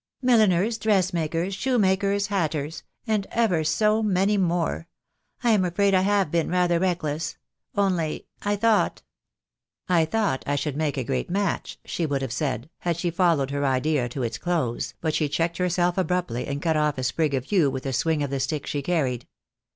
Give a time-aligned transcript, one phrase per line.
[0.19, 4.87] "Milliners, dressmakers, shoemakers, hatters— and ever so many more.
[5.43, 7.37] I am afraid I have been rather reckless—
[7.75, 9.03] only— I thought"
[9.87, 13.51] "I thought I should make a great match," she would have said, had she followed
[13.51, 17.35] her idea to its close, but she checked herself abruptly, and cut off a sprig
[17.35, 19.27] of yew with a swing of the stick she carried.